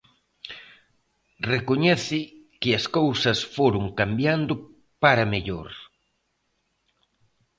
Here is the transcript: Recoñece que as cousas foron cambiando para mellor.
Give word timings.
Recoñece 1.53 2.19
que 2.61 2.69
as 2.79 2.85
cousas 2.97 3.39
foron 3.55 3.85
cambiando 3.99 4.53
para 5.03 5.29
mellor. 5.33 5.69